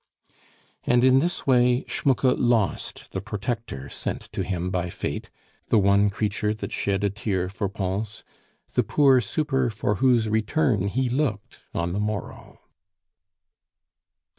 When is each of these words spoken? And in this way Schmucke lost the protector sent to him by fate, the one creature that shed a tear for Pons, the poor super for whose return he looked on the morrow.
And 0.83 1.03
in 1.03 1.19
this 1.19 1.45
way 1.45 1.85
Schmucke 1.87 2.33
lost 2.35 3.11
the 3.11 3.21
protector 3.21 3.87
sent 3.87 4.21
to 4.33 4.41
him 4.43 4.71
by 4.71 4.89
fate, 4.89 5.29
the 5.67 5.77
one 5.77 6.09
creature 6.09 6.55
that 6.55 6.71
shed 6.71 7.03
a 7.03 7.11
tear 7.11 7.49
for 7.49 7.69
Pons, 7.69 8.23
the 8.73 8.81
poor 8.81 9.21
super 9.21 9.69
for 9.69 9.97
whose 10.01 10.27
return 10.27 10.87
he 10.87 11.07
looked 11.07 11.59
on 11.75 11.93
the 11.93 11.99
morrow. 11.99 12.61